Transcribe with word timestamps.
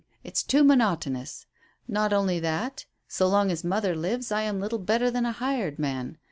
It's 0.23 0.41
too 0.41 0.63
monotonous. 0.63 1.45
Not 1.87 2.11
only 2.11 2.39
that; 2.39 2.87
so 3.07 3.27
long 3.27 3.51
as 3.51 3.63
mother 3.63 3.95
lives 3.95 4.31
I 4.31 4.41
am 4.41 4.59
little 4.59 4.79
better 4.79 5.11
than 5.11 5.27
a 5.27 5.31
hired 5.33 5.77
man. 5.77 6.17